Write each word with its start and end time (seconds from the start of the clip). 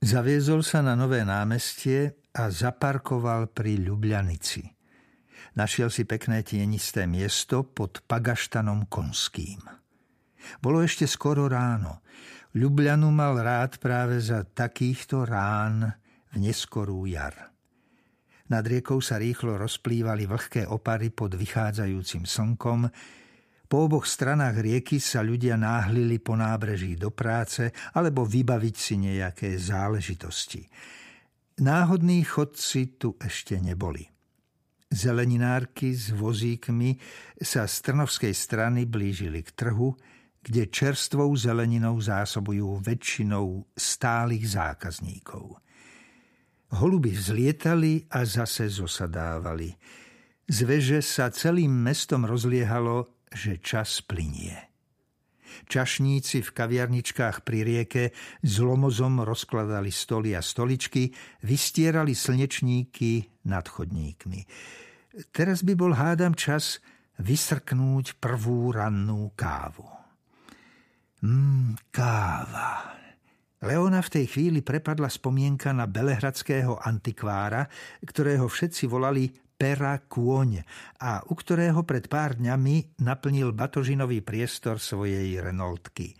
Zaviezol 0.00 0.64
sa 0.64 0.80
na 0.80 0.96
nové 0.96 1.20
námestie 1.28 2.16
a 2.32 2.48
zaparkoval 2.48 3.52
pri 3.52 3.84
Ljubljanici. 3.84 4.64
Našiel 5.60 5.92
si 5.92 6.08
pekné 6.08 6.40
tienisté 6.40 7.04
miesto 7.04 7.68
pod 7.68 8.00
Pagaštanom 8.08 8.88
Konským. 8.88 9.60
Bolo 10.64 10.80
ešte 10.80 11.04
skoro 11.04 11.52
ráno. 11.52 12.00
Ljubljanu 12.56 13.12
mal 13.12 13.44
rád 13.44 13.76
práve 13.76 14.24
za 14.24 14.40
takýchto 14.40 15.28
rán 15.28 15.92
v 16.32 16.48
neskorú 16.48 17.04
jar. 17.04 17.52
Nad 18.48 18.64
riekou 18.64 19.04
sa 19.04 19.20
rýchlo 19.20 19.60
rozplývali 19.60 20.24
vlhké 20.24 20.64
opary 20.64 21.12
pod 21.12 21.36
vychádzajúcim 21.36 22.24
slnkom, 22.24 22.88
po 23.70 23.86
oboch 23.86 24.02
stranách 24.02 24.66
rieky 24.66 24.98
sa 24.98 25.22
ľudia 25.22 25.54
náhlili 25.54 26.18
po 26.18 26.34
nábreží 26.34 26.98
do 26.98 27.14
práce 27.14 27.70
alebo 27.94 28.26
vybaviť 28.26 28.74
si 28.74 28.98
nejaké 28.98 29.54
záležitosti. 29.54 30.66
Náhodní 31.62 32.26
chodci 32.26 32.98
tu 32.98 33.14
ešte 33.22 33.62
neboli. 33.62 34.02
Zeleninárky 34.90 35.94
s 35.94 36.10
vozíkmi 36.10 36.98
sa 37.38 37.70
z 37.70 37.76
Trnovskej 37.86 38.34
strany 38.34 38.90
blížili 38.90 39.46
k 39.46 39.54
trhu, 39.54 39.94
kde 40.42 40.66
čerstvou 40.66 41.30
zeleninou 41.38 41.94
zásobujú 42.02 42.82
väčšinou 42.82 43.70
stálych 43.78 44.50
zákazníkov. 44.50 45.62
Holuby 46.74 47.14
vzlietali 47.14 48.10
a 48.10 48.26
zase 48.26 48.66
zosadávali. 48.66 49.70
Z 50.50 50.58
veže 50.66 50.98
sa 51.06 51.30
celým 51.30 51.70
mestom 51.70 52.26
rozliehalo 52.26 53.19
že 53.30 53.62
čas 53.62 54.02
plinie. 54.02 54.70
Čašníci 55.66 56.46
v 56.46 56.50
kaviarničkách 56.50 57.42
pri 57.42 57.58
rieke 57.66 58.04
s 58.42 58.54
lomozom 58.62 59.22
rozkladali 59.26 59.90
stoly 59.90 60.38
a 60.38 60.42
stoličky, 60.42 61.10
vystierali 61.42 62.14
slnečníky 62.14 63.42
nad 63.50 63.66
chodníkmi. 63.66 64.46
Teraz 65.34 65.66
by 65.66 65.74
bol 65.74 65.92
hádam 65.94 66.38
čas 66.38 66.78
vysrknúť 67.18 68.22
prvú 68.22 68.70
rannú 68.70 69.34
kávu. 69.34 69.86
Mmm, 71.20 71.90
káva. 71.92 72.96
Leona 73.60 74.00
v 74.00 74.08
tej 74.08 74.24
chvíli 74.32 74.64
prepadla 74.64 75.12
spomienka 75.12 75.76
na 75.76 75.84
belehradského 75.84 76.80
antikvára, 76.80 77.68
ktorého 78.00 78.48
všetci 78.48 78.88
volali 78.88 79.28
pera 79.60 80.00
kôň 80.00 80.64
a 81.04 81.20
u 81.28 81.36
ktorého 81.36 81.84
pred 81.84 82.08
pár 82.08 82.40
dňami 82.40 83.04
naplnil 83.04 83.52
batožinový 83.52 84.24
priestor 84.24 84.80
svojej 84.80 85.36
Renaultky. 85.36 86.16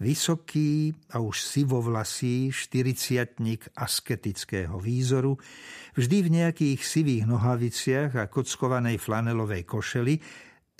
Vysoký 0.00 0.96
a 1.12 1.20
už 1.20 1.44
sivovlasý 1.44 2.48
štyriciatník 2.48 3.76
asketického 3.76 4.80
výzoru, 4.80 5.36
vždy 5.94 6.16
v 6.24 6.28
nejakých 6.32 6.80
sivých 6.80 7.28
nohaviciach 7.28 8.16
a 8.16 8.24
kockovanej 8.32 8.96
flanelovej 8.96 9.68
košeli, 9.68 10.16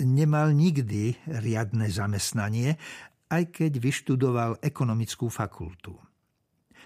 nemal 0.00 0.50
nikdy 0.56 1.14
riadne 1.28 1.92
zamestnanie, 1.92 2.80
aj 3.28 3.52
keď 3.52 3.72
vyštudoval 3.78 4.64
ekonomickú 4.64 5.28
fakultu. 5.28 6.11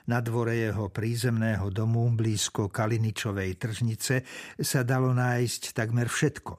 Na 0.07 0.23
dvore 0.23 0.55
jeho 0.55 0.87
prízemného 0.87 1.67
domu 1.75 2.07
blízko 2.15 2.71
Kaliničovej 2.71 3.59
tržnice 3.59 4.23
sa 4.63 4.87
dalo 4.87 5.11
nájsť 5.11 5.75
takmer 5.75 6.07
všetko. 6.07 6.55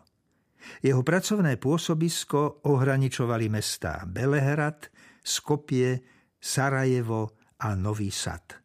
Jeho 0.83 0.99
pracovné 0.99 1.55
pôsobisko 1.55 2.67
ohraničovali 2.67 3.47
mestá 3.47 4.03
Belehrad, 4.03 4.91
Skopie, 5.23 6.03
Sarajevo 6.35 7.39
a 7.63 7.71
Nový 7.79 8.11
Sad. 8.11 8.59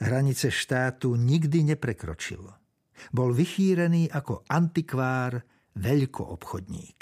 Hranice 0.00 0.48
štátu 0.48 1.14
nikdy 1.14 1.76
neprekročil. 1.76 2.48
Bol 3.12 3.30
vychýrený 3.36 4.08
ako 4.08 4.48
antikvár, 4.48 5.36
veľkoobchodník. 5.76 7.00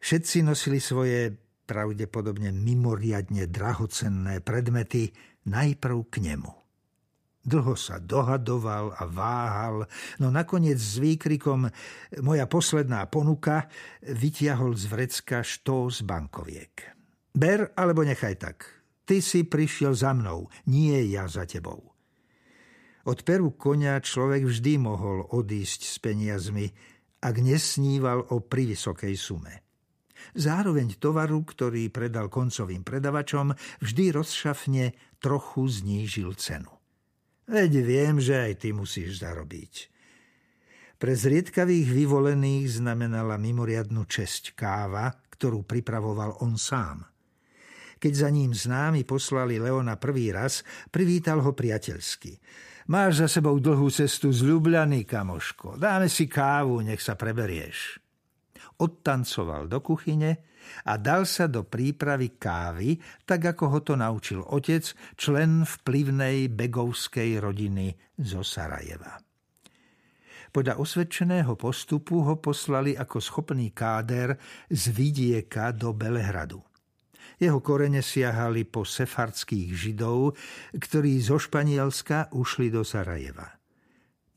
Všetci 0.00 0.40
nosili 0.40 0.80
svoje 0.80 1.45
pravdepodobne 1.66 2.54
mimoriadne 2.54 3.50
drahocenné 3.50 4.40
predmety 4.40 5.10
najprv 5.50 5.98
k 6.06 6.14
nemu. 6.22 6.52
Dlho 7.46 7.78
sa 7.78 8.02
dohadoval 8.02 8.90
a 8.98 9.06
váhal, 9.06 9.86
no 10.18 10.34
nakoniec 10.34 10.82
s 10.82 10.98
výkrikom 10.98 11.70
Moja 12.26 12.50
posledná 12.50 13.06
ponuka 13.06 13.70
vytiahol 14.02 14.74
z 14.74 14.90
vrecka 14.90 15.46
štó 15.46 15.86
z 15.86 16.02
bankoviek. 16.02 16.74
Ber 17.30 17.70
alebo 17.78 18.02
nechaj 18.02 18.34
tak. 18.42 18.66
Ty 19.06 19.22
si 19.22 19.46
prišiel 19.46 19.94
za 19.94 20.10
mnou, 20.10 20.50
nie 20.66 20.98
ja 21.06 21.30
za 21.30 21.46
tebou. 21.46 21.94
Od 23.06 23.18
peru 23.22 23.54
konia 23.54 24.02
človek 24.02 24.42
vždy 24.50 24.82
mohol 24.82 25.22
odísť 25.30 25.86
s 25.86 26.02
peniazmi, 26.02 26.66
ak 27.22 27.34
nesníval 27.38 28.26
o 28.34 28.42
privysokej 28.42 29.14
sume. 29.14 29.65
Zároveň 30.36 30.96
tovaru, 31.00 31.44
ktorý 31.46 31.88
predal 31.88 32.28
koncovým 32.28 32.84
predavačom, 32.84 33.56
vždy 33.80 34.04
rozšafne 34.12 34.92
trochu 35.20 35.66
znížil 35.68 36.36
cenu. 36.36 36.72
Veď 37.46 37.72
viem, 37.86 38.18
že 38.18 38.34
aj 38.50 38.66
ty 38.66 38.74
musíš 38.74 39.22
zarobiť. 39.22 39.94
Pre 40.96 41.12
zriedkavých 41.12 41.92
vyvolených 41.92 42.82
znamenala 42.82 43.36
mimoriadnu 43.36 44.08
česť 44.08 44.56
káva, 44.56 45.12
ktorú 45.30 45.62
pripravoval 45.62 46.40
on 46.42 46.56
sám. 46.56 47.04
Keď 47.96 48.12
za 48.12 48.28
ním 48.32 48.52
známi 48.52 49.04
poslali 49.04 49.60
Leona 49.60 49.96
prvý 50.00 50.32
raz, 50.32 50.64
privítal 50.88 51.44
ho 51.44 51.52
priateľsky. 51.52 52.40
Máš 52.88 53.24
za 53.24 53.28
sebou 53.40 53.56
dlhú 53.60 53.88
cestu 53.92 54.32
z 54.32 54.46
Ljubljany, 54.46 55.04
kamoško. 55.04 55.76
Dáme 55.76 56.08
si 56.08 56.28
kávu, 56.30 56.80
nech 56.80 57.02
sa 57.02 57.18
preberieš 57.18 58.05
odtancoval 58.80 59.68
do 59.70 59.80
kuchyne 59.80 60.46
a 60.86 60.98
dal 60.98 61.24
sa 61.24 61.46
do 61.46 61.62
prípravy 61.62 62.36
kávy, 62.36 62.98
tak 63.22 63.54
ako 63.54 63.64
ho 63.70 63.80
to 63.82 63.94
naučil 63.94 64.42
otec, 64.42 64.82
člen 65.14 65.62
vplyvnej 65.62 66.50
begovskej 66.50 67.38
rodiny 67.38 67.94
zo 68.18 68.42
Sarajeva. 68.42 69.22
Podľa 70.50 70.80
osvedčeného 70.80 71.52
postupu 71.54 72.24
ho 72.24 72.40
poslali 72.40 72.96
ako 72.96 73.20
schopný 73.20 73.76
káder 73.76 74.40
z 74.72 74.88
vidieka 74.88 75.68
do 75.76 75.92
Belehradu. 75.92 76.64
Jeho 77.36 77.60
korene 77.60 78.00
siahali 78.00 78.64
po 78.64 78.80
sefardských 78.80 79.68
židov, 79.76 80.32
ktorí 80.72 81.20
zo 81.20 81.36
Španielska 81.36 82.32
ušli 82.32 82.72
do 82.72 82.80
Sarajeva. 82.80 83.52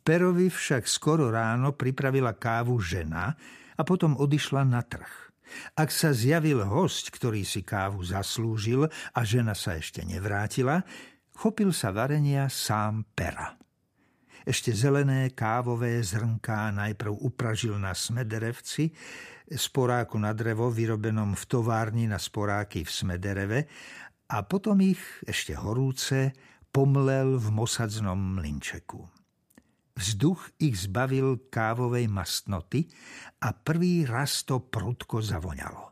Perovi 0.04 0.52
však 0.52 0.84
skoro 0.90 1.32
ráno 1.32 1.72
pripravila 1.72 2.36
kávu 2.36 2.76
žena, 2.84 3.40
a 3.80 3.82
potom 3.88 4.20
odišla 4.20 4.68
na 4.68 4.84
trh. 4.84 5.32
Ak 5.74 5.90
sa 5.90 6.12
zjavil 6.14 6.62
host, 6.68 7.10
ktorý 7.10 7.42
si 7.48 7.64
kávu 7.66 8.04
zaslúžil 8.06 8.86
a 8.92 9.20
žena 9.26 9.56
sa 9.56 9.80
ešte 9.80 10.04
nevrátila, 10.06 10.84
chopil 11.34 11.72
sa 11.72 11.90
varenia 11.96 12.52
sám 12.52 13.08
pera. 13.16 13.56
Ešte 14.46 14.72
zelené 14.72 15.32
kávové 15.36 16.00
zrnká 16.04 16.72
najprv 16.74 17.12
upražil 17.12 17.76
na 17.76 17.94
smederevci, 17.94 18.92
sporáku 19.52 20.22
na 20.22 20.32
drevo 20.32 20.70
vyrobenom 20.70 21.34
v 21.34 21.44
továrni 21.50 22.06
na 22.06 22.22
sporáky 22.22 22.86
v 22.86 22.92
Smedereve 22.92 23.60
a 24.30 24.46
potom 24.46 24.78
ich, 24.86 25.02
ešte 25.26 25.58
horúce, 25.58 26.34
pomlel 26.70 27.42
v 27.42 27.48
mosadznom 27.50 28.18
mlinčeku. 28.38 29.19
Vzduch 30.00 30.56
ich 30.64 30.88
zbavil 30.88 31.52
kávovej 31.52 32.08
mastnoty 32.08 32.88
a 33.44 33.52
prvý 33.52 34.08
raz 34.08 34.48
to 34.48 34.64
prudko 34.64 35.20
zavoňalo. 35.20 35.92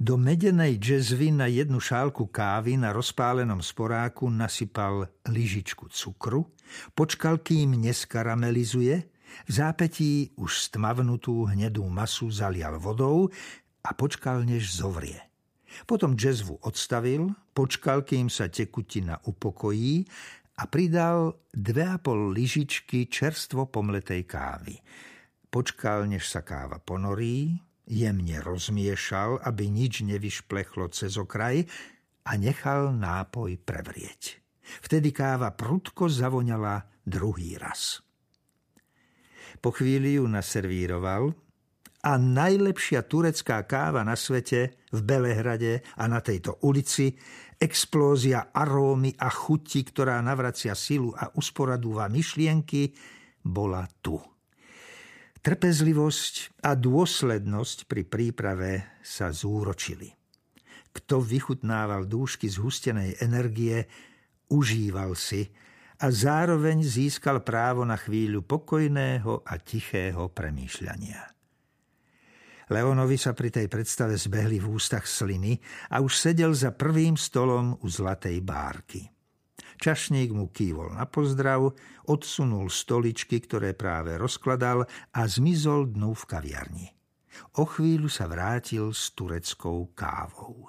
Do 0.00 0.16
medenej 0.16 0.80
džezvy 0.80 1.36
na 1.36 1.44
jednu 1.48 1.76
šálku 1.76 2.32
kávy 2.32 2.80
na 2.80 2.92
rozpálenom 2.96 3.60
sporáku 3.60 4.32
nasypal 4.32 5.12
lyžičku 5.28 5.92
cukru, 5.92 6.56
počkal, 6.96 7.44
kým 7.44 7.76
neskaramelizuje, 7.76 8.96
v 9.44 9.50
zápetí 9.52 10.32
už 10.40 10.72
stmavnutú 10.72 11.52
hnedú 11.52 11.84
masu 11.84 12.32
zalial 12.32 12.80
vodou 12.80 13.28
a 13.84 13.92
počkal, 13.92 14.40
než 14.48 14.72
zovrie. 14.72 15.20
Potom 15.84 16.16
džezvu 16.16 16.64
odstavil, 16.64 17.28
počkal, 17.52 18.08
kým 18.08 18.32
sa 18.32 18.48
tekutina 18.48 19.20
upokojí 19.28 20.08
a 20.58 20.66
pridal 20.66 21.38
dve 21.54 21.86
a 21.86 22.02
pol 22.02 22.34
lyžičky 22.34 23.06
čerstvo 23.06 23.70
pomletej 23.70 24.26
kávy. 24.26 24.74
Počkal, 25.48 26.10
než 26.10 26.26
sa 26.26 26.42
káva 26.42 26.82
ponorí, 26.82 27.56
jemne 27.88 28.42
rozmiešal, 28.42 29.40
aby 29.46 29.70
nič 29.70 30.04
nevyšplechlo 30.04 30.90
cez 30.92 31.16
okraj 31.16 31.64
a 32.26 32.36
nechal 32.36 32.92
nápoj 32.92 33.56
prevrieť. 33.62 34.42
Vtedy 34.84 35.14
káva 35.14 35.54
prudko 35.56 36.12
zavoňala 36.12 36.84
druhý 37.06 37.56
raz. 37.56 38.04
Po 39.64 39.72
chvíli 39.72 40.20
ju 40.20 40.28
naservíroval 40.28 41.32
a 41.98 42.14
najlepšia 42.14 43.02
turecká 43.10 43.66
káva 43.66 44.06
na 44.06 44.14
svete 44.14 44.86
v 44.94 45.00
Belehrade 45.02 45.82
a 45.98 46.06
na 46.06 46.22
tejto 46.22 46.62
ulici, 46.62 47.10
explózia 47.58 48.54
arómy 48.54 49.18
a 49.18 49.26
chuti, 49.26 49.82
ktorá 49.82 50.22
navracia 50.22 50.78
silu 50.78 51.10
a 51.10 51.34
usporadúva 51.34 52.06
myšlienky, 52.06 52.94
bola 53.42 53.82
tu. 53.98 54.14
Trpezlivosť 55.38 56.62
a 56.66 56.74
dôslednosť 56.74 57.78
pri 57.90 58.02
príprave 58.06 58.72
sa 59.02 59.30
zúročili. 59.34 60.10
Kto 60.94 61.22
vychutnával 61.22 62.10
dúšky 62.10 62.50
zhustenej 62.50 63.22
energie, 63.22 63.86
užíval 64.50 65.14
si 65.14 65.46
a 65.98 66.10
zároveň 66.10 66.82
získal 66.82 67.42
právo 67.42 67.82
na 67.82 67.98
chvíľu 67.98 68.46
pokojného 68.46 69.42
a 69.46 69.54
tichého 69.58 70.30
premýšľania. 70.30 71.37
Leonovi 72.68 73.16
sa 73.16 73.32
pri 73.32 73.48
tej 73.48 73.66
predstave 73.72 74.20
zbehli 74.20 74.60
v 74.60 74.68
ústach 74.68 75.08
sliny 75.08 75.56
a 75.88 76.04
už 76.04 76.12
sedel 76.12 76.52
za 76.52 76.76
prvým 76.76 77.16
stolom 77.16 77.80
u 77.80 77.86
zlatej 77.88 78.44
bárky. 78.44 79.08
Čašník 79.78 80.34
mu 80.34 80.50
kývol 80.50 80.98
na 80.98 81.06
pozdrav, 81.06 81.70
odsunul 82.10 82.66
stoličky, 82.66 83.38
ktoré 83.40 83.72
práve 83.78 84.18
rozkladal 84.18 84.84
a 85.14 85.20
zmizol 85.24 85.94
dnu 85.94 86.12
v 86.18 86.24
kaviarni. 86.26 86.86
O 87.56 87.64
chvíľu 87.64 88.10
sa 88.10 88.26
vrátil 88.26 88.90
s 88.90 89.14
tureckou 89.14 89.94
kávou. 89.94 90.66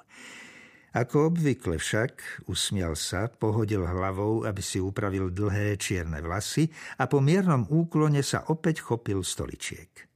Ako 0.89 1.33
obvykle 1.33 1.77
však, 1.77 2.45
usmial 2.49 2.97
sa, 2.97 3.29
pohodil 3.29 3.85
hlavou, 3.85 4.45
aby 4.45 4.61
si 4.61 4.81
upravil 4.81 5.29
dlhé 5.29 5.77
čierne 5.77 6.17
vlasy 6.17 6.69
a 6.97 7.05
po 7.05 7.21
miernom 7.21 7.65
úklone 7.69 8.25
sa 8.25 8.45
opäť 8.49 8.81
chopil 8.81 9.21
stoličiek. 9.21 10.08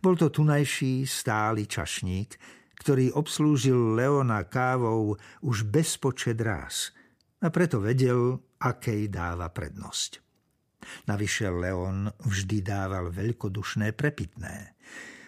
Bol 0.00 0.14
to 0.18 0.30
tunajší 0.30 1.06
stály 1.06 1.66
čašník, 1.66 2.36
ktorý 2.76 3.12
obslúžil 3.16 3.96
Leona 3.96 4.44
kávou 4.46 5.16
už 5.42 5.66
bezpočet 5.66 6.38
ráz 6.38 6.92
a 7.40 7.48
preto 7.48 7.80
vedel, 7.80 8.40
akej 8.60 9.08
dáva 9.12 9.48
prednosť. 9.52 10.24
Navyše 11.10 11.50
Leon 11.50 12.06
vždy 12.22 12.58
dával 12.62 13.10
veľkodušné 13.10 13.96
prepitné. 13.96 14.76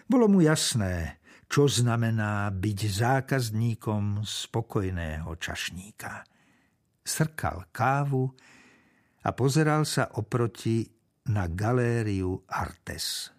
Bolo 0.07 0.31
mu 0.31 0.39
jasné, 0.41 1.19
čo 1.49 1.65
znamená 1.65 2.47
byť 2.53 2.79
zákazníkom 2.85 4.21
spokojného 4.23 5.29
čašníka. 5.35 6.23
Srkal 7.01 7.73
kávu 7.73 8.29
a 9.25 9.29
pozeral 9.33 9.83
sa 9.83 10.13
oproti 10.15 10.85
na 11.33 11.49
galériu 11.49 12.45
Artes. 12.45 13.33